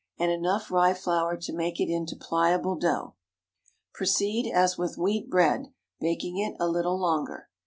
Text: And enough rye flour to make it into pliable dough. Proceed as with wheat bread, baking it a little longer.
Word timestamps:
And 0.17 0.31
enough 0.31 0.71
rye 0.71 0.95
flour 0.95 1.37
to 1.37 1.53
make 1.53 1.79
it 1.79 1.87
into 1.87 2.15
pliable 2.15 2.75
dough. 2.75 3.13
Proceed 3.93 4.51
as 4.51 4.75
with 4.75 4.97
wheat 4.97 5.29
bread, 5.29 5.71
baking 5.99 6.39
it 6.39 6.55
a 6.59 6.67
little 6.67 6.97
longer. 6.97 7.49